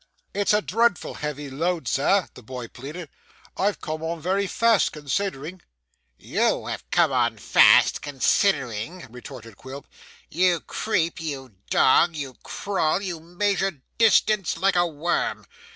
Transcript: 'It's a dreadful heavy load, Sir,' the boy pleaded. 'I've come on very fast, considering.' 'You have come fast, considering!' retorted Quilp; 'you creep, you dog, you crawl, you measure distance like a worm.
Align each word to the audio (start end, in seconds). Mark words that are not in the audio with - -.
'It's 0.33 0.51
a 0.51 0.63
dreadful 0.63 1.13
heavy 1.13 1.47
load, 1.47 1.87
Sir,' 1.87 2.27
the 2.33 2.41
boy 2.41 2.67
pleaded. 2.67 3.07
'I've 3.55 3.81
come 3.81 4.01
on 4.01 4.19
very 4.19 4.47
fast, 4.47 4.91
considering.' 4.91 5.61
'You 6.17 6.65
have 6.65 6.89
come 6.89 7.37
fast, 7.37 8.01
considering!' 8.01 9.05
retorted 9.11 9.57
Quilp; 9.57 9.85
'you 10.27 10.59
creep, 10.59 11.21
you 11.21 11.53
dog, 11.69 12.15
you 12.15 12.33
crawl, 12.41 12.99
you 12.99 13.19
measure 13.19 13.83
distance 13.99 14.57
like 14.57 14.75
a 14.75 14.87
worm. 14.87 15.45